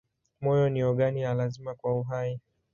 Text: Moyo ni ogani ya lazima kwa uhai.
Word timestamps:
Moyo 0.41 0.69
ni 0.69 0.83
ogani 0.83 1.21
ya 1.21 1.33
lazima 1.33 1.75
kwa 1.75 1.99
uhai. 1.99 2.39